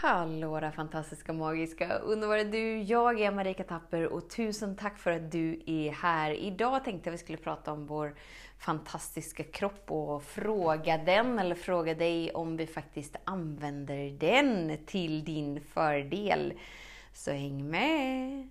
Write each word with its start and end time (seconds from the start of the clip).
Hallå 0.00 0.60
där 0.60 0.70
fantastiska, 0.70 1.32
magiska, 1.32 1.98
underbara 1.98 2.44
du! 2.44 2.82
Jag 2.82 3.20
är 3.20 3.30
Marika 3.32 3.64
Tapper 3.64 4.06
och 4.06 4.30
tusen 4.30 4.76
tack 4.76 4.98
för 4.98 5.10
att 5.10 5.32
du 5.32 5.62
är 5.66 5.90
här. 5.90 6.30
Idag 6.30 6.84
tänkte 6.84 7.08
jag 7.08 7.12
vi 7.12 7.18
skulle 7.18 7.38
prata 7.38 7.72
om 7.72 7.86
vår 7.86 8.14
fantastiska 8.58 9.44
kropp 9.44 9.90
och 9.90 10.22
fråga 10.22 10.98
den, 10.98 11.38
eller 11.38 11.54
fråga 11.54 11.94
dig 11.94 12.30
om 12.32 12.56
vi 12.56 12.66
faktiskt 12.66 13.16
använder 13.24 14.10
den 14.10 14.78
till 14.86 15.24
din 15.24 15.60
fördel. 15.60 16.52
Så 17.12 17.30
häng 17.30 17.70
med! 17.70 18.50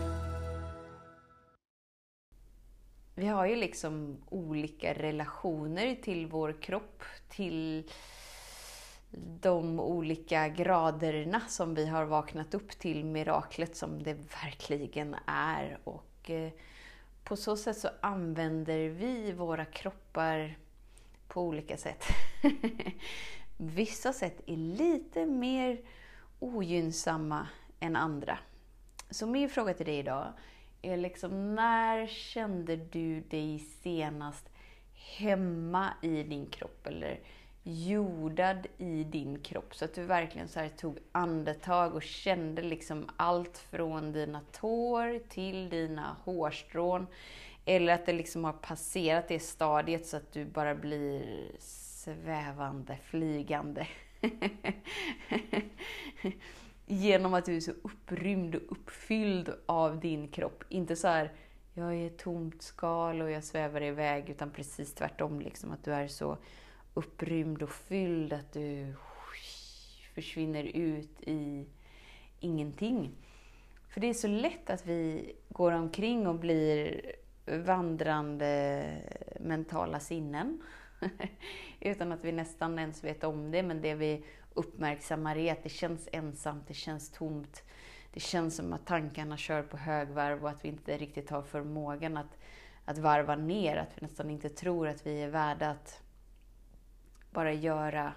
Vi 3.21 3.27
har 3.27 3.45
ju 3.45 3.55
liksom 3.55 4.17
olika 4.29 4.93
relationer 4.93 5.95
till 5.95 6.27
vår 6.27 6.61
kropp, 6.61 7.03
till 7.29 7.89
de 9.41 9.79
olika 9.79 10.47
graderna 10.47 11.41
som 11.47 11.75
vi 11.75 11.87
har 11.87 12.05
vaknat 12.05 12.53
upp 12.53 12.69
till 12.69 13.05
miraklet 13.05 13.75
som 13.75 14.03
det 14.03 14.13
verkligen 14.13 15.15
är. 15.27 15.79
Och 15.83 16.29
eh, 16.29 16.51
på 17.23 17.35
så 17.35 17.57
sätt 17.57 17.77
så 17.77 17.89
använder 18.01 18.89
vi 18.89 19.31
våra 19.31 19.65
kroppar 19.65 20.57
på 21.27 21.41
olika 21.41 21.77
sätt. 21.77 22.03
Vissa 23.57 24.13
sätt 24.13 24.41
är 24.45 24.57
lite 24.57 25.25
mer 25.25 25.81
ogynnsamma 26.39 27.47
än 27.79 27.95
andra. 27.95 28.39
Så 29.09 29.27
min 29.27 29.49
fråga 29.49 29.73
till 29.73 29.85
dig 29.85 29.97
idag 29.97 30.33
är 30.81 30.97
liksom, 30.97 31.55
när 31.55 32.07
kände 32.07 32.75
du 32.75 33.21
dig 33.21 33.59
senast 33.59 34.49
hemma 35.17 35.93
i 36.01 36.23
din 36.23 36.45
kropp? 36.45 36.87
Eller 36.87 37.19
jordad 37.63 38.67
i 38.77 39.03
din 39.03 39.39
kropp? 39.39 39.75
Så 39.75 39.85
att 39.85 39.93
du 39.93 40.03
verkligen 40.03 40.47
så 40.47 40.69
tog 40.77 40.97
andetag 41.11 41.95
och 41.95 42.03
kände 42.03 42.61
liksom 42.61 43.09
allt 43.17 43.57
från 43.57 44.11
dina 44.11 44.41
tår 44.51 45.19
till 45.29 45.69
dina 45.69 46.15
hårstrån. 46.23 47.07
Eller 47.65 47.93
att 47.93 48.05
det 48.05 48.13
liksom 48.13 48.43
har 48.43 48.53
passerat 48.53 49.27
det 49.27 49.39
stadiet 49.39 50.05
så 50.07 50.17
att 50.17 50.31
du 50.31 50.45
bara 50.45 50.75
blir 50.75 51.51
svävande, 51.59 52.97
flygande. 53.03 53.87
genom 56.91 57.33
att 57.33 57.45
du 57.45 57.55
är 57.55 57.59
så 57.59 57.71
upprymd 57.71 58.55
och 58.55 58.71
uppfylld 58.71 59.53
av 59.65 59.99
din 59.99 60.27
kropp. 60.27 60.63
Inte 60.69 60.95
så 60.95 61.07
här, 61.07 61.31
jag 61.73 61.95
är 61.95 62.07
ett 62.07 62.17
tomt 62.17 62.61
skal 62.61 63.21
och 63.21 63.31
jag 63.31 63.43
svävar 63.43 63.83
iväg, 63.83 64.29
utan 64.29 64.51
precis 64.51 64.93
tvärtom. 64.93 65.39
Liksom, 65.39 65.71
att 65.71 65.83
du 65.83 65.93
är 65.93 66.07
så 66.07 66.37
upprymd 66.93 67.63
och 67.63 67.71
fylld 67.71 68.33
att 68.33 68.53
du 68.53 68.93
försvinner 70.15 70.63
ut 70.63 71.21
i 71.21 71.65
ingenting. 72.39 73.11
För 73.89 74.01
det 74.01 74.07
är 74.07 74.13
så 74.13 74.27
lätt 74.27 74.69
att 74.69 74.85
vi 74.85 75.33
går 75.49 75.71
omkring 75.71 76.27
och 76.27 76.35
blir 76.35 77.01
vandrande 77.45 78.83
mentala 79.39 79.99
sinnen. 79.99 80.61
Utan 81.79 82.11
att 82.11 82.23
vi 82.23 82.31
nästan 82.31 82.79
ens 82.79 83.03
vet 83.03 83.23
om 83.23 83.51
det, 83.51 83.63
men 83.63 83.81
det 83.81 83.95
vi 83.95 84.23
uppmärksammar 84.53 85.37
är 85.37 85.51
att 85.51 85.63
det 85.63 85.69
känns 85.69 86.09
ensamt, 86.11 86.67
det 86.67 86.73
känns 86.73 87.11
tomt. 87.11 87.63
Det 88.13 88.19
känns 88.19 88.55
som 88.55 88.73
att 88.73 88.85
tankarna 88.85 89.37
kör 89.37 89.63
på 89.63 89.77
högvarv 89.77 90.43
och 90.43 90.49
att 90.49 90.65
vi 90.65 90.69
inte 90.69 90.97
riktigt 90.97 91.29
har 91.29 91.41
förmågan 91.41 92.17
att, 92.17 92.37
att 92.85 92.97
varva 92.97 93.35
ner. 93.35 93.77
Att 93.77 93.89
vi 93.95 94.01
nästan 94.01 94.29
inte 94.29 94.49
tror 94.49 94.87
att 94.87 95.07
vi 95.07 95.21
är 95.21 95.29
värda 95.29 95.69
att 95.69 96.01
bara 97.31 97.53
göra 97.53 98.13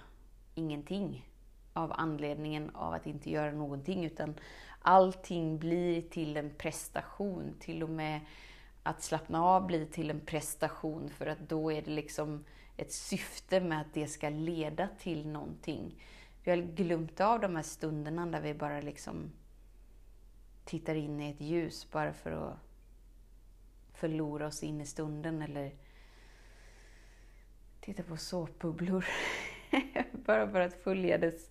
ingenting 0.54 1.28
av 1.72 1.92
anledningen 1.92 2.70
av 2.74 2.94
att 2.94 3.06
inte 3.06 3.30
göra 3.30 3.52
någonting. 3.52 4.04
Utan 4.04 4.34
allting 4.78 5.58
blir 5.58 6.02
till 6.02 6.36
en 6.36 6.50
prestation. 6.54 7.54
Till 7.60 7.82
och 7.82 7.90
med 7.90 8.20
att 8.82 9.02
slappna 9.02 9.44
av 9.44 9.66
blir 9.66 9.86
till 9.86 10.10
en 10.10 10.20
prestation 10.20 11.10
för 11.10 11.26
att 11.26 11.48
då 11.48 11.72
är 11.72 11.82
det 11.82 11.90
liksom 11.90 12.44
ett 12.76 12.92
syfte 12.92 13.60
med 13.60 13.80
att 13.80 13.94
det 13.94 14.06
ska 14.06 14.28
leda 14.28 14.88
till 14.98 15.28
någonting. 15.28 16.02
Vi 16.44 16.50
har 16.50 16.58
glömt 16.58 17.20
av 17.20 17.40
de 17.40 17.56
här 17.56 17.62
stunderna 17.62 18.26
där 18.26 18.40
vi 18.40 18.54
bara 18.54 18.80
liksom 18.80 19.32
tittar 20.64 20.94
in 20.94 21.20
i 21.20 21.30
ett 21.30 21.40
ljus 21.40 21.90
bara 21.90 22.12
för 22.12 22.30
att 22.30 22.58
förlora 23.94 24.46
oss 24.46 24.62
in 24.62 24.80
i 24.80 24.86
stunden 24.86 25.42
eller 25.42 25.72
titta 27.80 28.02
på 28.02 28.16
såpbubblor. 28.16 29.06
bara 30.12 30.50
för 30.50 30.60
att 30.60 30.74
följa 30.74 31.18
dess, 31.18 31.50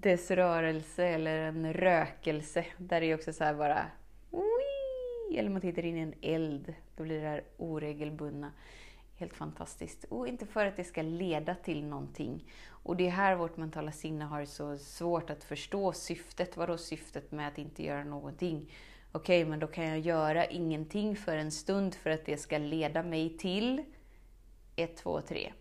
dess 0.00 0.30
rörelse 0.30 1.04
eller 1.04 1.38
en 1.38 1.72
rökelse. 1.72 2.66
Där 2.76 3.02
är 3.02 3.14
också 3.14 3.32
så 3.32 3.44
här 3.44 3.54
bara... 3.54 3.86
Eller 5.34 5.50
man 5.50 5.60
tittar 5.60 5.84
in 5.84 5.96
i 5.96 6.00
en 6.00 6.14
eld. 6.22 6.74
Då 6.96 7.02
blir 7.02 7.20
det 7.20 7.28
här 7.28 7.44
oregelbundna. 7.56 8.52
Helt 9.18 9.34
fantastiskt. 9.34 10.04
Och 10.04 10.28
inte 10.28 10.46
för 10.46 10.66
att 10.66 10.76
det 10.76 10.84
ska 10.84 11.02
leda 11.02 11.54
till 11.54 11.84
någonting. 11.84 12.52
Och 12.68 12.96
det 12.96 13.06
är 13.06 13.10
här 13.10 13.36
vårt 13.36 13.56
mentala 13.56 13.92
sinne 13.92 14.24
har 14.24 14.44
så 14.44 14.78
svårt 14.78 15.30
att 15.30 15.44
förstå 15.44 15.92
syftet. 15.92 16.56
Vadå 16.56 16.78
syftet 16.78 17.32
med 17.32 17.48
att 17.48 17.58
inte 17.58 17.82
göra 17.82 18.04
någonting? 18.04 18.72
Okej, 19.12 19.42
okay, 19.42 19.50
men 19.50 19.58
då 19.58 19.66
kan 19.66 19.84
jag 19.84 19.98
göra 19.98 20.44
ingenting 20.46 21.16
för 21.16 21.36
en 21.36 21.50
stund 21.50 21.94
för 21.94 22.10
att 22.10 22.26
det 22.26 22.36
ska 22.36 22.58
leda 22.58 23.02
mig 23.02 23.38
till 23.38 23.84
1, 24.76 24.96
2, 24.96 25.20
3. 25.20 25.52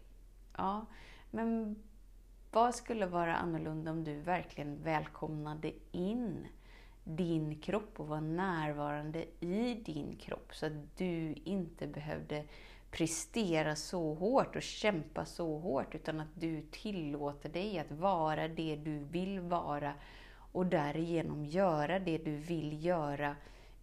Ja, 0.57 0.85
men 1.31 1.75
vad 2.51 2.75
skulle 2.75 3.05
vara 3.05 3.35
annorlunda 3.35 3.91
om 3.91 4.03
du 4.03 4.19
verkligen 4.19 4.83
välkomnade 4.83 5.71
in 5.91 6.47
din 7.03 7.61
kropp 7.61 7.99
och 7.99 8.07
var 8.07 8.21
närvarande 8.21 9.25
i 9.39 9.81
din 9.85 10.15
kropp 10.15 10.55
så 10.55 10.65
att 10.65 10.97
du 10.97 11.35
inte 11.43 11.87
behövde 11.87 12.43
prestera 12.97 13.75
så 13.75 14.13
hårt 14.13 14.55
och 14.55 14.61
kämpa 14.61 15.25
så 15.25 15.57
hårt, 15.57 15.95
utan 15.95 16.19
att 16.19 16.27
du 16.35 16.61
tillåter 16.71 17.49
dig 17.49 17.79
att 17.79 17.91
vara 17.91 18.47
det 18.47 18.75
du 18.75 18.97
vill 18.97 19.39
vara 19.39 19.93
och 20.51 20.65
därigenom 20.65 21.45
göra 21.45 21.99
det 21.99 22.17
du 22.17 22.35
vill 22.35 22.85
göra 22.85 23.35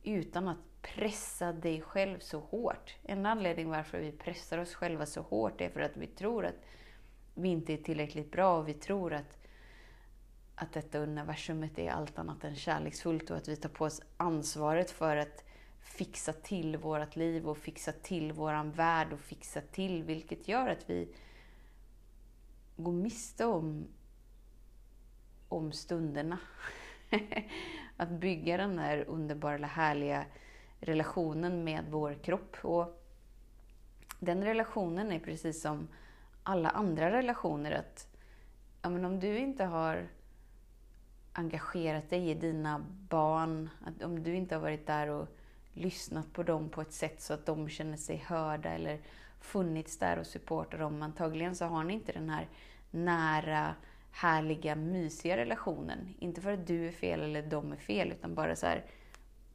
utan 0.03 0.49
att 0.49 0.59
pressa 0.83 1.53
dig 1.53 1.81
själv 1.81 2.19
så 2.19 2.41
hårt. 2.41 2.97
En 3.03 3.27
anledning 3.27 3.69
varför 3.69 3.99
vi 3.99 4.12
pressar 4.12 4.59
oss 4.59 4.75
själva 4.75 5.06
så 5.06 5.23
hårt 5.23 5.61
är 5.61 5.71
för 5.71 5.81
att 5.81 5.97
vi 5.97 6.06
tror 6.06 6.47
att 6.47 6.65
vi 7.34 7.49
inte 7.49 7.73
är 7.73 7.77
tillräckligt 7.77 8.33
bra 8.33 8.59
och 8.59 8.69
vi 8.69 8.75
tror 8.75 9.15
att, 9.15 9.39
att 10.55 10.73
detta 10.73 10.99
universumet 10.99 11.79
är 11.79 11.91
allt 11.91 12.19
annat 12.19 12.44
än 12.44 12.56
kärleksfullt 12.56 13.31
och 13.31 13.37
att 13.37 13.49
vi 13.49 13.56
tar 13.56 13.69
på 13.69 13.84
oss 13.84 14.03
ansvaret 14.17 14.91
för 14.91 15.17
att 15.17 15.44
fixa 15.82 16.32
till 16.32 16.76
vårt 16.76 17.16
liv 17.16 17.48
och 17.48 17.59
fixa 17.59 17.93
till 17.93 18.32
våran 18.32 18.72
värld 18.72 19.12
och 19.12 19.20
fixa 19.20 19.60
till, 19.60 20.03
vilket 20.03 20.48
gör 20.48 20.69
att 20.69 20.91
vi 20.91 21.15
går 22.76 22.93
miste 22.93 23.44
om, 23.44 23.87
om 25.48 25.72
stunderna. 25.72 26.38
att 27.97 28.10
bygga 28.10 28.56
den 28.56 28.79
här 28.79 29.05
underbara, 29.08 29.67
härliga 29.67 30.25
relationen 30.81 31.64
med 31.64 31.85
vår 31.90 32.14
kropp. 32.14 32.56
Och 32.62 33.02
den 34.19 34.44
relationen 34.44 35.12
är 35.12 35.19
precis 35.19 35.62
som 35.62 35.88
alla 36.43 36.70
andra 36.70 37.11
relationer. 37.11 37.73
att 37.73 38.17
ja, 38.82 38.90
men 38.90 39.05
Om 39.05 39.20
du 39.20 39.38
inte 39.38 39.64
har 39.64 40.08
engagerat 41.32 42.11
dig 42.11 42.31
i 42.31 42.35
dina 42.35 42.85
barn, 43.08 43.70
att 43.85 44.02
om 44.02 44.23
du 44.23 44.35
inte 44.35 44.55
har 44.55 44.62
varit 44.62 44.87
där 44.87 45.08
och 45.08 45.28
lyssnat 45.75 46.33
på 46.33 46.43
dem 46.43 46.69
på 46.69 46.81
ett 46.81 46.93
sätt 46.93 47.21
så 47.21 47.35
att 47.35 47.47
de 47.47 47.69
känner 47.69 47.97
sig 47.97 48.17
hörda 48.17 48.71
eller 48.71 48.99
funnits 49.41 49.99
där 49.99 50.19
och 50.19 50.27
supportat 50.27 50.81
dem. 50.81 51.03
Antagligen 51.03 51.57
så 51.57 51.65
har 51.65 51.85
ni 51.85 51.93
inte 51.93 52.13
den 52.13 52.31
här 52.31 52.49
nära, 52.91 53.75
härliga, 54.11 54.75
mysiga 54.75 55.37
relationen. 55.37 56.15
Inte 56.19 56.41
för 56.41 56.53
att 56.53 56.67
du 56.67 56.89
är 56.89 56.93
fel 56.93 57.21
eller 57.21 57.43
de 57.43 57.73
är 57.73 57.77
fel, 57.77 58.13
utan 58.13 58.35
bara 58.35 58.57
så 58.57 58.67
här, 58.67 58.85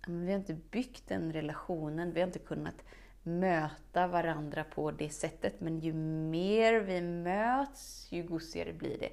vi 0.08 0.32
har 0.32 0.40
inte 0.40 0.58
byggt 0.72 1.08
den 1.08 1.34
relationen, 1.34 2.14
vi 2.14 2.20
har 2.20 2.28
inte 2.28 2.40
kunnat 2.40 2.84
möta 3.24 4.08
varandra 4.08 4.64
på 4.64 4.92
det 4.92 5.10
sättet. 5.10 5.62
Men 5.62 5.80
ju 5.80 5.94
mer 5.94 6.80
vi 6.80 7.02
möts, 7.02 8.08
ju 8.12 8.24
gosigare 8.24 8.74
blir 8.74 8.98
det. 9.00 9.10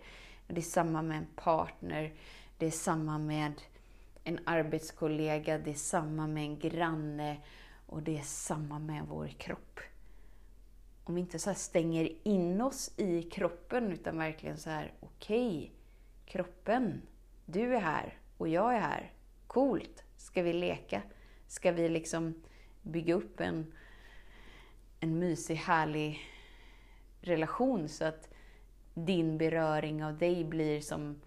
Det 0.47 0.61
är 0.61 0.62
samma 0.62 1.03
med 1.03 1.19
en 1.19 1.27
partner, 1.37 2.12
det 2.59 2.67
är 2.67 2.71
samma 2.71 3.19
med 3.19 3.53
en 4.25 4.38
arbetskollega, 4.44 5.59
det 5.59 5.71
är 5.71 5.75
samma 5.75 6.26
med 6.26 6.43
en 6.43 6.59
granne 6.59 7.37
och 7.87 8.03
det 8.03 8.19
är 8.19 8.23
samma 8.23 8.79
med 8.79 9.06
vår 9.09 9.29
kropp. 9.29 9.81
Om 11.05 11.15
vi 11.15 11.21
inte 11.21 11.38
så 11.38 11.55
stänger 11.55 12.09
in 12.23 12.61
oss 12.61 12.91
i 12.97 13.23
kroppen 13.23 13.93
utan 13.93 14.19
verkligen 14.19 14.59
så 14.59 14.71
här, 14.71 14.93
okej, 15.00 15.49
okay, 15.49 15.71
kroppen, 16.26 17.03
du 17.47 17.76
är 17.76 17.81
här 17.81 18.19
och 18.37 18.49
jag 18.49 18.75
är 18.75 18.81
här. 18.81 19.12
Coolt! 19.47 20.05
Ska 20.17 20.43
vi 20.43 20.53
leka? 20.53 21.03
Ska 21.47 21.73
vi 21.73 21.88
liksom 21.88 22.43
bygga 22.82 23.15
upp 23.15 23.41
en, 23.41 23.73
en 25.00 25.19
mysig, 25.19 25.55
härlig 25.55 26.20
relation 27.20 27.88
så 27.88 28.05
att 28.05 28.29
din 28.94 29.38
beröring 29.38 30.05
av 30.05 30.19
dig 30.19 30.44
blir 30.44 30.81
som 30.81 31.20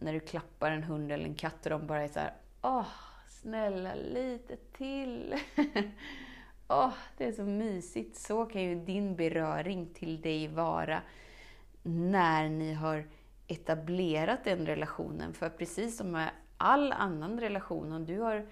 när 0.00 0.12
du 0.12 0.20
klappar 0.20 0.70
en 0.70 0.82
hund 0.82 1.12
eller 1.12 1.24
en 1.24 1.34
katt 1.34 1.64
och 1.64 1.70
de 1.70 1.86
bara 1.86 2.02
är 2.02 2.08
så 2.08 2.20
här, 2.20 2.32
åh, 2.62 2.86
snälla 3.28 3.94
lite 3.94 4.56
till. 4.56 5.34
åh, 6.68 6.92
det 7.16 7.24
är 7.24 7.32
så 7.32 7.44
mysigt. 7.44 8.16
Så 8.16 8.46
kan 8.46 8.62
ju 8.62 8.74
din 8.74 9.16
beröring 9.16 9.94
till 9.94 10.20
dig 10.20 10.48
vara 10.48 11.02
när 11.82 12.48
ni 12.48 12.72
har 12.72 13.04
etablerat 13.46 14.44
den 14.44 14.66
relationen. 14.66 15.34
För 15.34 15.48
precis 15.48 15.96
som 15.96 16.10
med 16.10 16.30
all 16.56 16.92
annan 16.92 17.40
relation, 17.40 17.92
om 17.92 18.06
du 18.06 18.20
har 18.20 18.46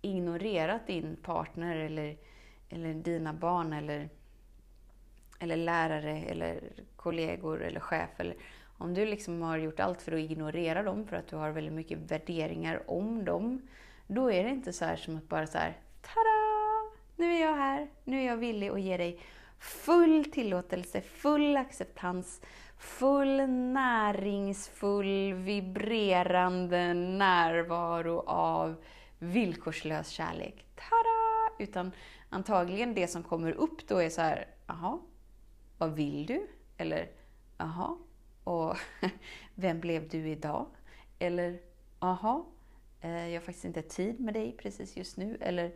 ignorerat 0.00 0.86
din 0.86 1.16
partner 1.16 1.76
eller, 1.76 2.16
eller 2.68 2.94
dina 2.94 3.32
barn 3.32 3.72
eller, 3.72 4.08
eller 5.38 5.56
lärare 5.56 6.18
eller 6.18 6.60
kollegor 6.96 7.62
eller 7.62 7.80
chef. 7.80 8.10
Eller, 8.16 8.36
om 8.78 8.94
du 8.94 9.06
liksom 9.06 9.42
har 9.42 9.58
gjort 9.58 9.80
allt 9.80 10.02
för 10.02 10.12
att 10.12 10.18
ignorera 10.18 10.82
dem 10.82 11.06
för 11.06 11.16
att 11.16 11.28
du 11.28 11.36
har 11.36 11.50
väldigt 11.50 11.72
mycket 11.72 11.98
värderingar 11.98 12.90
om 12.90 13.24
dem. 13.24 13.68
Då 14.06 14.32
är 14.32 14.44
det 14.44 14.50
inte 14.50 14.72
så 14.72 14.96
som 14.96 15.16
att 15.16 15.28
bara 15.28 15.46
så 15.46 15.58
här, 15.58 15.76
tada! 16.02 16.98
Nu 17.16 17.34
är 17.34 17.40
jag 17.40 17.54
här, 17.54 17.88
nu 18.04 18.20
är 18.20 18.26
jag 18.26 18.36
villig 18.36 18.68
att 18.68 18.80
ge 18.80 18.96
dig 18.96 19.20
full 19.58 20.24
tillåtelse, 20.24 21.00
full 21.00 21.56
acceptans, 21.56 22.40
full 22.78 23.48
näringsfull, 23.48 25.32
vibrerande 25.34 26.94
närvaro 26.94 28.20
av 28.26 28.74
villkorslös 29.18 30.08
kärlek. 30.08 30.66
Tada! 30.74 31.64
Utan 31.64 31.92
antagligen 32.28 32.94
det 32.94 33.08
som 33.08 33.22
kommer 33.22 33.52
upp 33.52 33.88
då 33.88 34.02
är 34.02 34.10
så 34.10 34.20
här, 34.20 34.46
jaha, 34.66 34.98
vad 35.78 35.92
vill 35.92 36.26
du? 36.26 36.46
Eller, 36.76 37.10
jaha, 37.58 37.96
och 38.48 38.76
vem 39.54 39.80
blev 39.80 40.08
du 40.08 40.28
idag? 40.28 40.66
Eller, 41.18 41.58
jaha, 42.00 42.44
eh, 43.00 43.28
jag 43.28 43.40
har 43.40 43.44
faktiskt 43.44 43.64
inte 43.64 43.82
tid 43.82 44.20
med 44.20 44.34
dig 44.34 44.56
precis 44.58 44.96
just 44.96 45.16
nu. 45.16 45.38
Eller, 45.40 45.72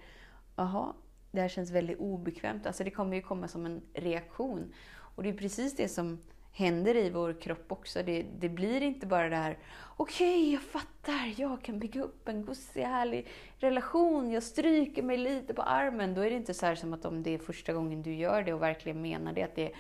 jaha, 0.57 0.93
det 1.31 1.41
här 1.41 1.49
känns 1.49 1.71
väldigt 1.71 1.99
obekvämt. 1.99 2.67
Alltså 2.67 2.85
det 2.85 2.91
kommer 2.91 3.17
ju 3.17 3.23
komma 3.23 3.49
som 3.49 3.67
en 3.67 3.83
reaktion. 3.95 4.73
Och 4.93 5.23
det 5.23 5.29
är 5.29 5.35
precis 5.35 5.77
det 5.77 5.89
som 5.89 6.19
händer 6.53 6.97
i 6.97 7.11
vår 7.11 7.41
kropp 7.41 7.73
också. 7.73 8.03
Det, 8.03 8.27
det 8.39 8.49
blir 8.49 8.83
inte 8.83 9.07
bara 9.07 9.29
det 9.29 9.37
här, 9.37 9.59
okej, 9.97 10.39
okay, 10.39 10.53
jag 10.53 10.63
fattar, 10.63 11.35
jag 11.37 11.63
kan 11.63 11.79
bygga 11.79 12.03
upp 12.03 12.29
en 12.29 12.45
gosig, 12.45 12.83
härlig 12.83 13.27
relation, 13.59 14.31
jag 14.31 14.43
stryker 14.43 15.03
mig 15.03 15.17
lite 15.17 15.55
på 15.55 15.63
armen. 15.63 16.15
Då 16.15 16.21
är 16.21 16.31
det 16.31 16.37
inte 16.37 16.55
så 16.55 16.77
som 16.77 16.93
att 16.93 17.05
om 17.05 17.23
det 17.23 17.35
är 17.35 17.39
första 17.39 17.73
gången 17.73 18.03
du 18.03 18.15
gör 18.15 18.43
det 18.43 18.53
och 18.53 18.63
verkligen 18.63 19.03
menar 19.03 19.33
det, 19.33 19.43
att 19.43 19.55
det 19.55 19.73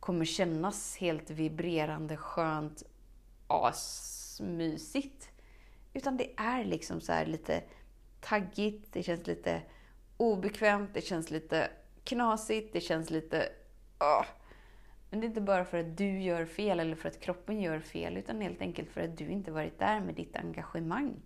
kommer 0.00 0.24
kännas 0.24 0.96
helt 0.96 1.30
vibrerande, 1.30 2.16
skönt, 2.16 2.82
asmysigt. 3.46 5.30
Utan 5.92 6.16
det 6.16 6.30
är 6.36 6.64
liksom 6.64 7.00
så 7.00 7.24
lite 7.24 7.62
taggigt, 8.20 8.92
det 8.92 9.02
känns 9.02 9.26
lite 9.26 9.62
obekvämt, 10.16 10.90
det 10.94 11.00
känns 11.00 11.30
lite 11.30 11.70
knasigt, 12.04 12.72
det 12.72 12.80
känns 12.80 13.10
lite... 13.10 13.52
Oh. 14.00 14.26
Men 15.10 15.20
det 15.20 15.26
är 15.26 15.28
inte 15.28 15.40
bara 15.40 15.64
för 15.64 15.78
att 15.78 15.96
du 15.96 16.20
gör 16.22 16.44
fel 16.44 16.80
eller 16.80 16.96
för 16.96 17.08
att 17.08 17.20
kroppen 17.20 17.60
gör 17.60 17.80
fel, 17.80 18.16
utan 18.16 18.40
helt 18.40 18.60
enkelt 18.60 18.90
för 18.90 19.00
att 19.00 19.18
du 19.18 19.28
inte 19.28 19.52
varit 19.52 19.78
där 19.78 20.00
med 20.00 20.14
ditt 20.14 20.36
engagemang 20.36 21.22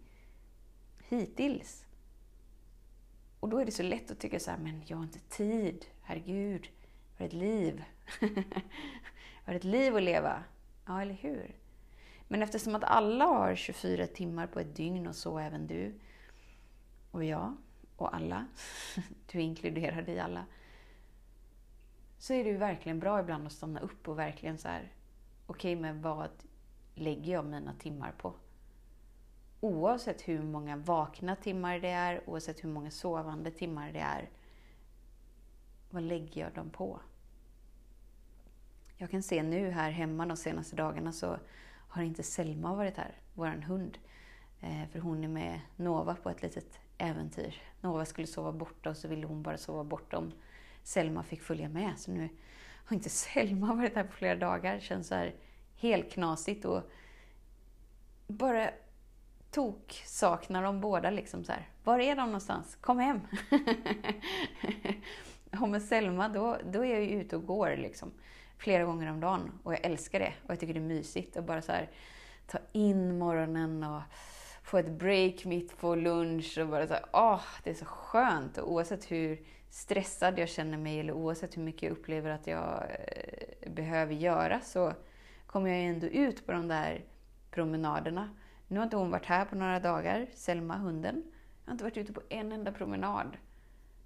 hittills. 1.08 1.86
Och 3.40 3.48
då 3.48 3.58
är 3.58 3.64
det 3.64 3.72
så 3.72 3.82
lätt 3.82 4.10
att 4.10 4.20
tycka 4.20 4.40
så 4.40 4.50
här, 4.50 4.58
men 4.58 4.82
jag 4.86 4.96
har 4.96 5.04
inte 5.04 5.18
tid, 5.18 5.86
herregud, 6.02 6.68
jag 7.16 7.24
har 7.24 7.26
ett 7.26 7.32
liv. 7.32 7.84
jag 8.20 9.52
har 9.52 9.54
ett 9.54 9.64
liv 9.64 9.96
att 9.96 10.02
leva. 10.02 10.44
Ja, 10.86 11.02
eller 11.02 11.14
hur? 11.14 11.54
Men 12.28 12.42
eftersom 12.42 12.74
att 12.74 12.84
alla 12.84 13.24
har 13.24 13.54
24 13.54 14.06
timmar 14.06 14.46
på 14.46 14.60
ett 14.60 14.76
dygn 14.76 15.06
och 15.06 15.16
så 15.16 15.38
även 15.38 15.66
du 15.66 15.94
och 17.10 17.24
jag 17.24 17.56
och 17.96 18.14
alla, 18.14 18.46
du 19.32 19.38
är 19.38 19.42
inkluderad 19.42 20.08
i 20.08 20.18
alla, 20.18 20.46
så 22.18 22.32
är 22.34 22.44
det 22.44 22.50
ju 22.50 22.56
verkligen 22.56 23.00
bra 23.00 23.20
ibland 23.20 23.46
att 23.46 23.52
stanna 23.52 23.80
upp 23.80 24.08
och 24.08 24.18
verkligen 24.18 24.58
så 24.58 24.68
här, 24.68 24.92
okej, 25.46 25.72
okay, 25.76 25.82
men 25.82 26.02
vad 26.02 26.30
lägger 26.94 27.32
jag 27.32 27.44
mina 27.44 27.74
timmar 27.74 28.12
på? 28.18 28.34
Oavsett 29.60 30.28
hur 30.28 30.42
många 30.42 30.76
vakna 30.76 31.36
timmar 31.36 31.78
det 31.78 31.88
är, 31.88 32.22
oavsett 32.26 32.64
hur 32.64 32.68
många 32.68 32.90
sovande 32.90 33.50
timmar 33.50 33.92
det 33.92 33.98
är, 33.98 34.30
vad 35.94 36.02
lägger 36.02 36.40
jag 36.40 36.52
dem 36.52 36.70
på? 36.70 37.00
Jag 38.96 39.10
kan 39.10 39.22
se 39.22 39.42
nu 39.42 39.70
här 39.70 39.90
hemma 39.90 40.26
de 40.26 40.36
senaste 40.36 40.76
dagarna 40.76 41.12
så 41.12 41.38
har 41.88 42.02
inte 42.02 42.22
Selma 42.22 42.74
varit 42.74 42.96
här, 42.96 43.18
vår 43.34 43.46
hund. 43.46 43.98
Eh, 44.60 44.88
för 44.92 44.98
hon 44.98 45.24
är 45.24 45.28
med 45.28 45.60
Nova 45.76 46.14
på 46.14 46.30
ett 46.30 46.42
litet 46.42 46.80
äventyr. 46.98 47.62
Nova 47.80 48.04
skulle 48.04 48.26
sova 48.26 48.52
borta 48.52 48.90
och 48.90 48.96
så 48.96 49.08
ville 49.08 49.26
hon 49.26 49.42
bara 49.42 49.58
sova 49.58 49.84
borta 49.84 50.18
om 50.18 50.32
Selma 50.82 51.22
fick 51.22 51.42
följa 51.42 51.68
med. 51.68 51.98
Så 51.98 52.10
nu 52.10 52.28
har 52.84 52.96
inte 52.96 53.08
Selma 53.24 53.74
varit 53.74 53.94
här 53.94 54.04
på 54.04 54.12
flera 54.12 54.36
dagar. 54.36 54.74
Det 54.74 54.80
känns 54.80 55.08
så 55.08 55.14
här 55.14 55.34
helt 55.76 56.12
knasigt 56.12 56.64
och 56.64 56.90
bara 58.26 58.70
tok 59.50 60.02
saknar 60.06 60.62
de 60.62 60.80
båda. 60.80 61.10
Liksom 61.10 61.44
så 61.44 61.52
här. 61.52 61.68
Var 61.84 61.98
är 61.98 62.16
de 62.16 62.26
någonstans? 62.26 62.76
Kom 62.80 62.98
hem! 62.98 63.20
och 65.60 65.68
med 65.68 65.82
Selma, 65.82 66.28
då, 66.28 66.58
då 66.72 66.84
är 66.84 66.90
jag 66.94 67.04
ju 67.04 67.20
ute 67.20 67.36
och 67.36 67.46
går 67.46 67.76
liksom, 67.76 68.12
flera 68.58 68.84
gånger 68.84 69.10
om 69.10 69.20
dagen. 69.20 69.52
Och 69.62 69.72
jag 69.72 69.84
älskar 69.84 70.18
det. 70.18 70.32
Och 70.42 70.50
jag 70.50 70.60
tycker 70.60 70.74
det 70.74 70.80
är 70.80 70.84
mysigt 70.84 71.36
att 71.36 71.44
bara 71.44 71.62
så 71.62 71.72
här, 71.72 71.90
ta 72.46 72.58
in 72.72 73.18
morgonen 73.18 73.84
och 73.84 74.02
få 74.62 74.78
ett 74.78 74.90
break 74.90 75.44
mitt 75.44 75.78
på 75.78 75.94
lunch 75.94 76.58
och 76.58 76.68
bara 76.68 76.86
så 76.86 76.94
här, 76.94 77.04
åh, 77.12 77.42
det 77.64 77.70
är 77.70 77.74
så 77.74 77.84
skönt. 77.84 78.58
Och 78.58 78.72
oavsett 78.72 79.10
hur 79.10 79.38
stressad 79.70 80.38
jag 80.38 80.48
känner 80.48 80.78
mig 80.78 81.00
eller 81.00 81.12
oavsett 81.12 81.56
hur 81.56 81.62
mycket 81.62 81.82
jag 81.82 81.92
upplever 81.92 82.30
att 82.30 82.46
jag 82.46 82.82
eh, 82.90 83.72
behöver 83.72 84.14
göra 84.14 84.60
så 84.60 84.92
kommer 85.46 85.70
jag 85.70 85.84
ändå 85.84 86.06
ut 86.06 86.46
på 86.46 86.52
de 86.52 86.68
där 86.68 87.04
promenaderna. 87.50 88.28
Nu 88.68 88.78
har 88.78 88.84
inte 88.84 88.96
hon 88.96 89.10
varit 89.10 89.26
här 89.26 89.44
på 89.44 89.56
några 89.56 89.80
dagar, 89.80 90.26
Selma, 90.34 90.76
hunden. 90.76 91.22
Jag 91.64 91.70
har 91.70 91.72
inte 91.72 91.84
varit 91.84 91.96
ute 91.96 92.12
på 92.12 92.22
en 92.28 92.52
enda 92.52 92.72
promenad. 92.72 93.36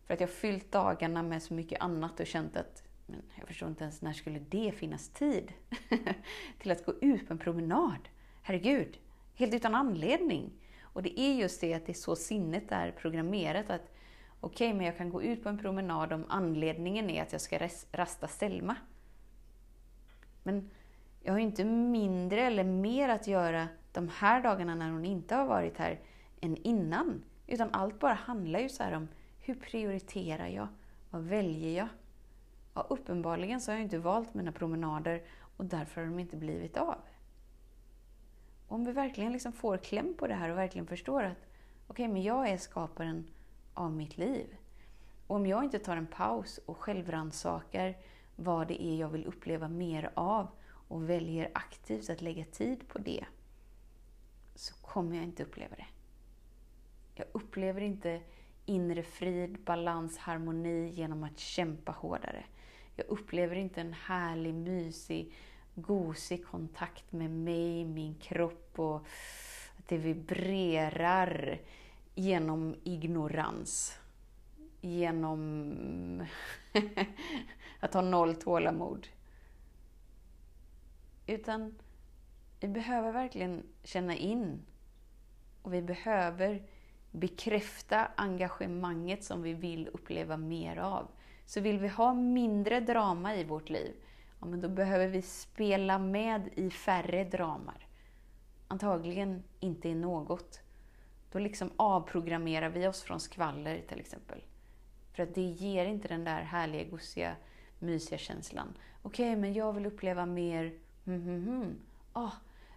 För 0.09 0.15
att 0.15 0.21
jag 0.21 0.29
har 0.29 0.33
fyllt 0.33 0.73
dagarna 0.73 1.23
med 1.23 1.43
så 1.43 1.55
mycket 1.55 1.81
annat 1.81 2.21
och 2.21 2.27
känt 2.27 2.57
att 2.57 2.83
men 3.07 3.23
jag 3.35 3.47
förstår 3.47 3.69
inte 3.69 3.85
ens 3.85 4.03
när 4.03 4.13
skulle 4.13 4.39
det 4.39 4.73
finnas 4.73 5.09
tid 5.09 5.53
till 6.59 6.71
att 6.71 6.85
gå 6.85 6.95
ut 7.01 7.27
på 7.27 7.33
en 7.33 7.39
promenad? 7.39 8.09
Herregud, 8.43 8.99
helt 9.35 9.55
utan 9.55 9.75
anledning. 9.75 10.53
Och 10.83 11.03
det 11.03 11.21
är 11.21 11.35
just 11.35 11.61
det 11.61 11.75
att 11.75 11.87
det 11.87 11.93
är 11.93 11.95
så 11.95 12.17
sinnet 12.17 12.73
är 12.73 12.91
programmerat 12.91 13.71
att 13.71 13.93
okej, 14.41 14.69
okay, 14.69 14.75
men 14.75 14.87
jag 14.87 14.97
kan 14.97 15.11
gå 15.11 15.23
ut 15.23 15.43
på 15.43 15.49
en 15.49 15.59
promenad 15.59 16.13
om 16.13 16.25
anledningen 16.29 17.11
är 17.11 17.23
att 17.23 17.33
jag 17.33 17.41
ska 17.41 17.69
rasta 17.93 18.29
Selma. 18.29 18.77
Men 20.43 20.71
jag 21.23 21.33
har 21.33 21.39
ju 21.39 21.45
inte 21.45 21.65
mindre 21.65 22.41
eller 22.41 22.65
mer 22.65 23.09
att 23.09 23.27
göra 23.27 23.69
de 23.93 24.09
här 24.09 24.43
dagarna 24.43 24.75
när 24.75 24.91
hon 24.91 25.05
inte 25.05 25.35
har 25.35 25.47
varit 25.47 25.79
här 25.79 26.01
än 26.41 26.57
innan. 26.57 27.25
Utan 27.47 27.71
allt 27.73 27.99
bara 27.99 28.15
handlar 28.15 28.61
ju 28.61 28.69
så 28.69 28.97
om 28.97 29.09
hur 29.49 29.55
prioriterar 29.55 30.47
jag? 30.47 30.69
Vad 31.11 31.23
väljer 31.23 31.79
jag? 31.79 31.89
Ja, 32.75 32.87
uppenbarligen 32.91 33.61
så 33.61 33.71
har 33.71 33.77
jag 33.77 33.83
inte 33.83 33.99
valt 33.99 34.35
mina 34.35 34.53
promenader 34.53 35.23
och 35.57 35.65
därför 35.65 36.01
har 36.01 36.09
de 36.09 36.19
inte 36.19 36.37
blivit 36.37 36.77
av. 36.77 36.99
Om 38.69 38.85
vi 38.85 38.93
verkligen 38.93 39.33
liksom 39.33 39.53
får 39.53 39.79
kläm 39.79 40.15
på 40.19 40.27
det 40.27 40.35
här 40.35 40.51
och 40.51 40.59
verkligen 40.59 40.87
förstår 40.87 41.23
att 41.23 41.37
okej, 41.87 42.05
okay, 42.05 42.09
men 42.09 42.23
jag 42.23 42.49
är 42.49 42.59
skaparen 42.59 43.27
av 43.75 43.93
mitt 43.93 44.19
liv. 44.19 44.57
Och 45.27 45.37
om 45.37 45.47
jag 45.47 45.65
inte 45.65 45.79
tar 45.79 45.97
en 45.97 46.07
paus 46.07 46.61
och 46.67 46.79
självransakar 46.79 47.97
vad 48.37 48.69
det 48.69 48.83
är 48.83 48.97
jag 48.97 49.09
vill 49.09 49.27
uppleva 49.27 49.69
mer 49.69 50.11
av 50.15 50.49
och 50.89 51.11
väljer 51.11 51.51
aktivt 51.55 52.11
att 52.11 52.23
lägga 52.23 52.45
tid 52.45 52.89
på 52.89 52.99
det, 52.99 53.25
så 54.55 54.75
kommer 54.75 55.17
jag 55.17 55.25
inte 55.25 55.43
uppleva 55.43 55.77
det. 55.77 55.87
Jag 57.15 57.27
upplever 57.33 57.81
inte 57.81 58.21
inre 58.69 59.03
frid, 59.03 59.59
balans, 59.59 60.19
harmoni 60.19 60.89
genom 60.89 61.25
att 61.25 61.39
kämpa 61.39 61.93
hårdare. 61.93 62.45
Jag 62.97 63.07
upplever 63.07 63.57
inte 63.57 63.81
en 63.81 63.93
härlig, 63.93 64.55
mysig, 64.55 65.33
gosig 65.75 66.47
kontakt 66.47 67.13
med 67.13 67.31
mig, 67.31 67.85
min 67.85 68.15
kropp 68.15 68.79
och 68.79 68.97
att 69.79 69.89
det 69.89 69.99
vibrerar 69.99 71.61
genom 72.15 72.75
ignorans. 72.85 73.99
Genom 74.81 76.27
att 77.81 77.95
ha 77.95 78.01
noll 78.01 78.35
tålamod. 78.35 79.09
Utan 81.27 81.75
vi 82.61 82.69
behöver 82.69 83.13
verkligen 83.13 83.63
känna 83.85 84.17
in 84.17 84.63
och 85.63 85.75
vi 85.75 85.83
behöver 85.83 86.63
bekräfta 87.11 88.09
engagemanget 88.17 89.25
som 89.25 89.43
vi 89.43 89.53
vill 89.53 89.89
uppleva 89.89 90.37
mer 90.37 90.77
av. 90.77 91.09
Så 91.47 91.61
vill 91.61 91.79
vi 91.79 91.89
ha 91.89 92.15
mindre 92.15 92.81
drama 92.81 93.37
i 93.37 93.45
vårt 93.45 93.69
liv, 93.69 93.95
ja, 94.41 94.47
men 94.47 94.61
då 94.61 94.69
behöver 94.69 95.09
vi 95.09 95.23
spela 95.23 95.99
med 95.99 96.49
i 96.55 96.71
färre 96.71 97.25
dramar. 97.25 97.87
Antagligen 98.69 99.43
inte 99.61 99.89
i 99.89 99.95
något. 99.95 100.61
Då 101.33 101.39
liksom 101.39 101.71
avprogrammerar 101.77 102.69
vi 102.69 102.89
oss 102.89 103.03
från 103.03 103.21
skvaller 103.21 103.83
till 103.89 104.01
exempel. 104.01 104.43
För 105.13 105.23
att 105.23 105.35
det 105.35 105.43
ger 105.43 105.87
inte 105.87 106.09
den 106.09 106.25
där 106.25 106.43
härliga, 106.43 106.85
gosiga, 106.85 107.37
mysiga 107.79 108.19
känslan. 108.19 108.75
Okej, 109.03 109.31
okay, 109.31 109.41
men 109.41 109.53
jag 109.53 109.73
vill 109.73 109.87
uppleva 109.87 110.27
mer 110.27 110.79
mm, 111.07 111.23
mm, 111.23 111.49
mm. 111.49 111.77
Ah, 112.13 112.33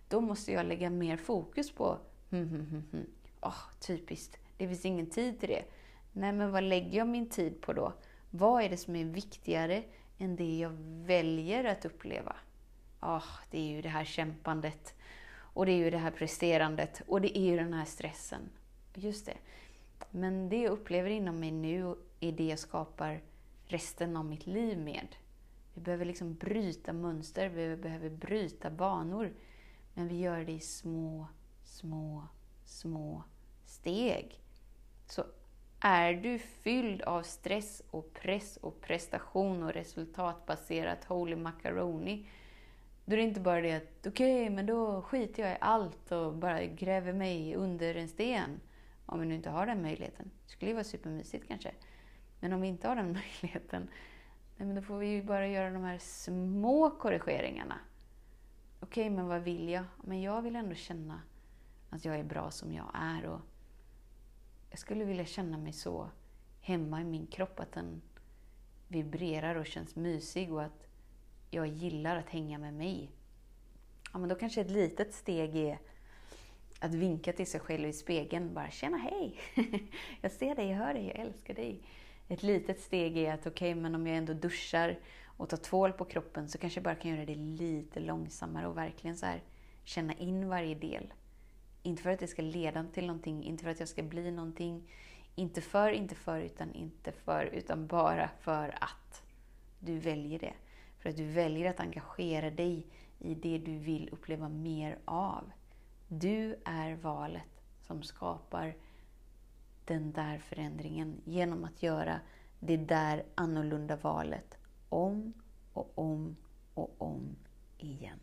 då 0.08 0.22
måste 0.22 0.52
jag 0.52 0.66
lägga 0.66 0.90
mer 0.90 1.18
fokus 1.18 1.72
på 1.72 1.98
mm, 2.32 2.48
mm, 2.48 2.62
mm, 2.62 2.84
mm. 2.94 3.06
Oh, 3.42 3.64
typiskt, 3.80 4.38
det 4.58 4.68
finns 4.68 4.86
ingen 4.86 5.10
tid 5.10 5.40
till 5.40 5.50
det. 5.50 5.64
Nej, 6.12 6.32
men 6.32 6.52
vad 6.52 6.64
lägger 6.64 6.98
jag 6.98 7.08
min 7.08 7.30
tid 7.30 7.62
på 7.62 7.74
då? 7.74 7.94
Vad 8.30 8.64
är 8.64 8.70
det 8.70 8.78
som 8.78 8.96
är 8.96 9.06
viktigare 9.06 9.84
än 10.18 10.36
det 10.36 10.58
jag 10.58 10.72
väljer 11.06 11.64
att 11.64 11.86
uppleva? 11.86 12.36
Oh, 13.02 13.26
det 13.52 13.58
är 13.60 13.76
ju 13.76 13.82
det 13.82 13.90
här 13.90 14.06
kämpandet. 14.06 14.94
Och 15.54 15.66
det 15.66 15.72
är 15.72 15.78
ju 15.78 15.90
det 15.90 15.98
här 15.98 16.12
presterandet. 16.12 17.02
Och 17.08 17.22
det 17.22 17.38
är 17.38 17.42
ju 17.42 17.58
den 17.58 17.74
här 17.74 17.86
stressen. 17.86 18.42
Just 18.94 19.26
det. 19.26 19.38
Men 20.12 20.50
det 20.50 20.62
jag 20.62 20.72
upplever 20.72 21.10
inom 21.10 21.40
mig 21.40 21.52
nu 21.52 21.96
är 22.20 22.32
det 22.32 22.48
jag 22.48 22.60
skapar 22.60 23.22
resten 23.66 24.18
av 24.18 24.26
mitt 24.26 24.48
liv 24.48 24.78
med. 24.78 25.08
Vi 25.74 25.82
behöver 25.82 26.06
liksom 26.06 26.34
bryta 26.36 26.94
mönster, 26.94 27.50
vi 27.50 27.78
behöver 27.78 28.10
bryta 28.10 28.70
banor. 28.70 29.34
Men 29.94 30.08
vi 30.08 30.20
gör 30.20 30.46
det 30.46 30.52
i 30.52 30.60
små, 30.60 31.28
små, 31.64 32.28
små 32.66 33.24
steg. 33.72 34.40
Så 35.06 35.24
är 35.80 36.14
du 36.14 36.40
fylld 36.40 37.02
av 37.02 37.24
stress 37.24 37.84
och 37.92 38.14
press 38.14 38.58
och 38.58 38.82
prestation 38.82 39.64
och 39.64 39.74
resultatbaserat 39.74 41.04
holy 41.06 41.36
macaroni, 41.36 42.26
då 43.06 43.14
är 43.14 43.18
det 43.18 43.24
inte 43.24 43.40
bara 43.40 43.62
det 43.62 43.74
att 43.74 44.08
okej, 44.08 44.44
okay, 44.44 44.56
men 44.56 44.66
då 44.66 45.02
skiter 45.02 45.44
jag 45.44 45.52
i 45.52 45.58
allt 45.62 46.12
och 46.12 46.34
bara 46.34 46.66
gräver 46.66 47.14
mig 47.14 47.56
under 47.56 47.96
en 47.96 48.08
sten. 48.08 48.60
Om 49.06 49.20
vi 49.20 49.26
nu 49.26 49.36
inte 49.36 49.50
har 49.50 49.66
den 49.66 49.82
möjligheten. 49.82 50.32
Det 50.46 50.52
skulle 50.52 50.72
ju 50.72 50.76
vara 50.76 50.84
supermysigt 50.84 51.48
kanske. 51.48 51.72
Men 52.40 52.54
om 52.54 52.62
vi 52.62 52.68
inte 52.68 52.88
har 52.88 52.96
den 52.96 53.14
möjligheten, 53.42 53.90
nej, 54.58 54.68
men 54.68 54.76
då 54.76 54.82
får 54.82 54.98
vi 54.98 55.08
ju 55.08 55.24
bara 55.24 55.48
göra 55.48 55.70
de 55.70 55.84
här 55.84 55.98
små 55.98 56.90
korrigeringarna. 56.90 57.80
Okej, 58.80 59.02
okay, 59.02 59.16
men 59.16 59.28
vad 59.28 59.42
vill 59.42 59.70
jag? 59.70 59.84
Men 60.04 60.22
jag 60.22 60.42
vill 60.42 60.56
ändå 60.56 60.76
känna 60.76 61.22
att 61.90 62.06
jag 62.06 62.16
är 62.16 62.24
bra 62.24 62.52
som 62.52 62.74
jag 62.74 62.92
är. 62.94 63.26
Och 63.26 63.40
jag 64.72 64.80
skulle 64.80 65.06
vilja 65.06 65.26
känna 65.26 65.58
mig 65.58 65.74
så 65.74 66.10
hemma 66.62 67.02
i 67.02 67.04
min 67.04 67.28
kropp, 67.28 67.60
att 67.60 67.72
den 67.72 68.02
vibrerar 68.88 69.56
och 69.56 69.66
känns 69.66 69.96
mysig 69.96 70.54
och 70.54 70.64
att 70.64 70.88
jag 71.50 71.68
gillar 71.68 72.16
att 72.16 72.30
hänga 72.30 72.58
med 72.58 72.74
mig. 72.74 73.12
Ja, 74.14 74.20
men 74.20 74.30
då 74.30 74.36
kanske 74.36 74.62
ett 74.62 74.72
litet 74.72 75.14
steg 75.14 75.56
är 75.56 75.80
att 76.80 76.94
vinka 76.94 77.34
till 77.34 77.48
sig 77.48 77.60
själv 77.60 77.90
i 77.90 77.94
spegeln. 77.94 78.54
Bara 78.54 78.72
”Tjena, 78.72 78.98
hej! 78.98 79.40
jag 80.22 80.32
ser 80.32 80.56
dig, 80.56 80.70
jag 80.70 80.78
hör 80.78 80.94
dig, 80.94 81.08
jag 81.08 81.16
älskar 81.16 81.54
dig”. 81.54 81.82
Ett 82.28 82.44
litet 82.44 82.80
steg 82.80 83.18
är 83.18 83.34
att 83.34 83.48
okej, 83.48 83.72
okay, 83.72 83.82
men 83.82 83.96
om 83.96 84.08
jag 84.08 84.18
ändå 84.18 84.34
duschar 84.34 85.00
och 85.26 85.50
tar 85.50 85.58
tvål 85.58 85.92
på 85.92 86.06
kroppen 86.06 86.50
så 86.50 86.58
kanske 86.58 86.78
jag 86.78 86.84
bara 86.84 86.96
kan 86.96 87.12
göra 87.12 87.26
det 87.26 87.36
lite 87.36 88.00
långsammare 88.00 88.68
och 88.68 88.78
verkligen 88.78 89.18
så 89.18 89.26
här, 89.26 89.44
känna 89.84 90.14
in 90.14 90.50
varje 90.50 90.76
del. 90.76 91.14
Inte 91.84 92.04
för 92.04 92.10
att 92.10 92.20
det 92.20 92.28
ska 92.28 92.42
leda 92.42 92.86
till 92.94 93.08
någonting, 93.08 93.44
inte 93.44 93.64
för 93.64 93.72
att 93.72 93.80
jag 93.80 93.90
ska 93.90 94.04
bli 94.04 94.32
någonting. 94.32 94.92
Inte 95.36 95.62
för, 95.62 95.92
inte 95.92 96.16
för, 96.16 96.40
utan 96.40 96.74
inte 96.74 97.12
för, 97.12 97.46
utan 97.46 97.88
bara 97.88 98.30
för 98.40 98.76
att 98.82 99.24
du 99.80 100.00
väljer 100.00 100.40
det. 100.40 100.54
För 101.00 101.10
att 101.10 101.18
du 101.18 101.26
väljer 101.26 101.70
att 101.70 101.80
engagera 101.80 102.50
dig 102.50 102.88
i 103.20 103.36
det 103.36 103.58
du 103.58 103.78
vill 103.78 104.10
uppleva 104.12 104.50
mer 104.50 105.00
av. 105.06 105.52
Du 106.08 106.56
är 106.66 106.96
valet 106.96 107.62
som 107.82 108.04
skapar 108.04 108.76
den 109.86 110.12
där 110.12 110.38
förändringen 110.38 111.22
genom 111.26 111.64
att 111.64 111.84
göra 111.84 112.20
det 112.60 112.78
där 112.78 113.24
annorlunda 113.36 113.96
valet 113.96 114.58
om 114.90 115.34
och 115.74 115.92
om 115.96 116.36
och 116.74 116.96
om 116.98 117.36
igen. 117.78 118.20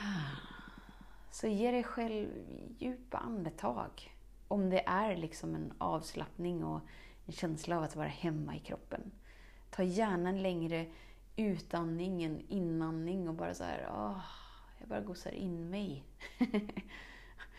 Ah. 0.00 0.55
Så 1.36 1.46
ge 1.46 1.70
dig 1.70 1.82
själv 1.82 2.28
djupa 2.78 3.18
andetag. 3.18 4.16
Om 4.48 4.70
det 4.70 4.82
är 4.86 5.16
liksom 5.16 5.54
en 5.54 5.72
avslappning 5.78 6.64
och 6.64 6.80
en 7.26 7.32
känsla 7.32 7.76
av 7.76 7.82
att 7.82 7.96
vara 7.96 8.08
hemma 8.08 8.56
i 8.56 8.58
kroppen. 8.58 9.12
Ta 9.70 9.82
gärna 9.82 10.28
en 10.28 10.42
längre 10.42 10.86
utandning, 11.36 12.22
en 12.22 12.40
inandning 12.48 13.28
och 13.28 13.34
bara 13.34 13.54
så 13.54 13.64
här, 13.64 13.88
åh, 13.94 14.20
jag 14.78 14.88
bara 14.88 15.00
gosar 15.00 15.30
in 15.30 15.70
mig. 15.70 16.04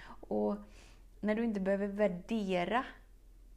och 0.07 0.55
när 1.19 1.35
du 1.35 1.43
inte 1.43 1.59
behöver 1.59 1.87
värdera 1.87 2.85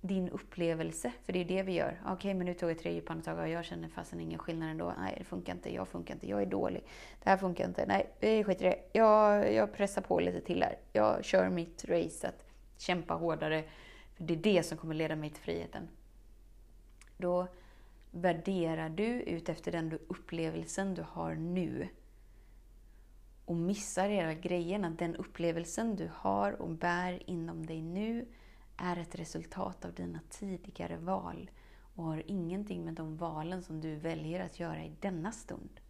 din 0.00 0.28
upplevelse, 0.28 1.12
för 1.24 1.32
det 1.32 1.38
är 1.38 1.44
det 1.44 1.62
vi 1.62 1.72
gör. 1.72 2.00
Okej, 2.02 2.12
okay, 2.12 2.34
men 2.34 2.46
nu 2.46 2.54
tog 2.54 2.70
jag 2.70 2.78
tre 2.78 2.92
djupa 2.94 3.12
andetag 3.12 3.38
och 3.38 3.48
jag 3.48 3.64
känner 3.64 3.88
fasen 3.88 4.20
ingen 4.20 4.38
skillnad 4.38 4.70
ändå. 4.70 4.94
Nej, 4.98 5.14
det 5.18 5.24
funkar 5.24 5.52
inte, 5.52 5.74
jag 5.74 5.88
funkar 5.88 6.14
inte, 6.14 6.28
jag 6.28 6.42
är 6.42 6.46
dålig. 6.46 6.84
Det 7.22 7.30
här 7.30 7.36
funkar 7.36 7.64
inte, 7.64 7.86
nej, 7.86 8.10
vi 8.20 8.44
skiter 8.44 8.64
i 8.64 8.68
det. 8.68 8.98
Jag, 8.98 9.52
jag 9.52 9.72
pressar 9.72 10.02
på 10.02 10.20
lite 10.20 10.40
till 10.40 10.62
här. 10.62 10.78
Jag 10.92 11.24
kör 11.24 11.48
mitt 11.48 11.84
race, 11.84 12.28
att 12.28 12.44
kämpa 12.76 13.14
hårdare. 13.14 13.64
För 14.14 14.24
det 14.24 14.34
är 14.34 14.38
det 14.38 14.62
som 14.62 14.78
kommer 14.78 14.94
leda 14.94 15.16
mig 15.16 15.30
till 15.30 15.42
friheten. 15.42 15.88
Då 17.16 17.46
värderar 18.10 18.88
du 18.88 19.22
utefter 19.22 19.72
den 19.72 19.98
upplevelsen 20.08 20.94
du 20.94 21.04
har 21.08 21.34
nu 21.34 21.88
och 23.44 23.56
missar 23.56 24.08
hela 24.08 24.34
grejen 24.34 24.84
att 24.84 24.98
den 24.98 25.16
upplevelsen 25.16 25.96
du 25.96 26.10
har 26.14 26.52
och 26.52 26.68
bär 26.68 27.30
inom 27.30 27.66
dig 27.66 27.82
nu 27.82 28.26
är 28.80 28.96
ett 28.96 29.14
resultat 29.14 29.84
av 29.84 29.94
dina 29.94 30.20
tidigare 30.30 30.96
val 30.96 31.50
och 31.94 32.04
har 32.04 32.22
ingenting 32.26 32.84
med 32.84 32.94
de 32.94 33.16
valen 33.16 33.62
som 33.62 33.80
du 33.80 33.96
väljer 33.96 34.44
att 34.44 34.60
göra 34.60 34.84
i 34.84 34.92
denna 35.00 35.32
stund. 35.32 35.80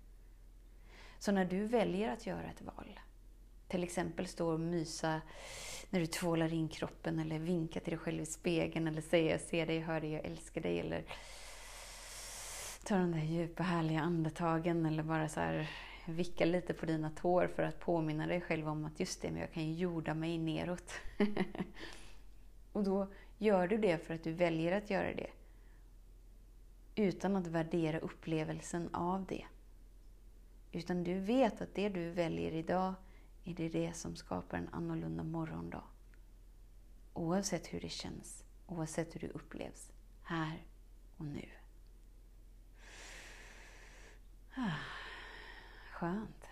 Så 1.18 1.32
när 1.32 1.44
du 1.44 1.66
väljer 1.66 2.12
att 2.12 2.26
göra 2.26 2.50
ett 2.50 2.62
val, 2.62 3.00
till 3.68 3.84
exempel 3.84 4.26
stå 4.26 4.52
och 4.52 4.60
mysa 4.60 5.20
när 5.90 6.00
du 6.00 6.06
tvålar 6.06 6.52
in 6.52 6.68
kroppen 6.68 7.18
eller 7.18 7.38
vinka 7.38 7.80
till 7.80 7.90
dig 7.90 7.98
själv 7.98 8.22
i 8.22 8.26
spegeln 8.26 8.86
eller 8.86 9.02
säga 9.02 9.30
jag 9.30 9.40
ser 9.40 9.66
dig, 9.66 9.76
jag 9.76 9.86
hör 9.86 10.00
dig, 10.00 10.12
jag 10.12 10.24
älskar 10.24 10.60
dig 10.60 10.80
eller 10.80 11.04
ta 12.84 12.94
de 12.96 13.12
där 13.12 13.24
djupa 13.24 13.62
härliga 13.62 14.00
andetagen 14.00 14.86
eller 14.86 15.02
bara 15.02 15.28
så 15.28 15.40
här 15.40 15.70
vicka 16.04 16.44
lite 16.44 16.74
på 16.74 16.86
dina 16.86 17.10
tår 17.10 17.46
för 17.56 17.62
att 17.62 17.80
påminna 17.80 18.26
dig 18.26 18.40
själv 18.40 18.68
om 18.68 18.84
att 18.84 19.00
just 19.00 19.22
det, 19.22 19.30
men 19.30 19.40
jag 19.40 19.52
kan 19.52 19.66
ju 19.66 19.74
jorda 19.74 20.14
mig 20.14 20.38
neråt. 20.38 20.92
och 22.72 22.84
då 22.84 23.08
gör 23.38 23.68
du 23.68 23.78
det 23.78 23.98
för 23.98 24.14
att 24.14 24.24
du 24.24 24.32
väljer 24.32 24.72
att 24.72 24.90
göra 24.90 25.14
det. 25.14 25.30
Utan 26.94 27.36
att 27.36 27.46
värdera 27.46 27.98
upplevelsen 27.98 28.94
av 28.94 29.26
det. 29.26 29.46
Utan 30.72 31.04
du 31.04 31.20
vet 31.20 31.60
att 31.60 31.74
det 31.74 31.88
du 31.88 32.10
väljer 32.10 32.52
idag 32.52 32.94
är 33.44 33.54
det, 33.54 33.68
det 33.68 33.92
som 33.92 34.16
skapar 34.16 34.58
en 34.58 34.68
annorlunda 34.68 35.22
morgondag. 35.22 35.84
Oavsett 37.14 37.66
hur 37.66 37.80
det 37.80 37.88
känns, 37.88 38.44
oavsett 38.66 39.14
hur 39.14 39.20
det 39.20 39.28
upplevs, 39.28 39.92
här 40.22 40.66
och 41.16 41.24
nu. 41.24 41.48
Ah, 44.56 44.70
skönt. 45.92 46.49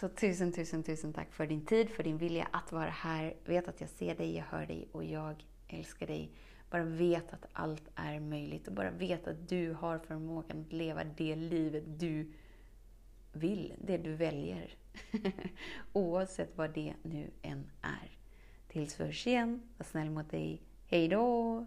Så 0.00 0.08
tusen, 0.08 0.52
tusen, 0.52 0.82
tusen 0.82 1.12
tack 1.12 1.32
för 1.32 1.46
din 1.46 1.66
tid, 1.66 1.90
för 1.90 2.02
din 2.02 2.18
vilja 2.18 2.48
att 2.50 2.72
vara 2.72 2.90
här. 2.90 3.34
Vet 3.44 3.68
att 3.68 3.80
jag 3.80 3.90
ser 3.90 4.14
dig, 4.14 4.36
jag 4.36 4.44
hör 4.44 4.66
dig 4.66 4.88
och 4.92 5.04
jag 5.04 5.44
älskar 5.68 6.06
dig. 6.06 6.30
Bara 6.70 6.84
vet 6.84 7.32
att 7.32 7.46
allt 7.52 7.82
är 7.94 8.20
möjligt 8.20 8.68
och 8.68 8.72
bara 8.72 8.90
vet 8.90 9.26
att 9.26 9.48
du 9.48 9.72
har 9.72 9.98
förmågan 9.98 10.60
att 10.60 10.72
leva 10.72 11.04
det 11.04 11.36
livet 11.36 11.84
du 12.00 12.32
vill, 13.32 13.74
det 13.78 13.98
du 13.98 14.14
väljer. 14.14 14.74
Oavsett 15.92 16.56
vad 16.56 16.74
det 16.74 16.94
nu 17.02 17.30
än 17.42 17.70
är. 17.82 18.18
Tills 18.68 19.00
vi 19.00 19.04
hörs 19.04 19.26
igen, 19.26 19.62
var 19.76 19.84
snäll 19.84 20.10
mot 20.10 20.30
dig. 20.30 20.62
Hejdå! 20.86 21.66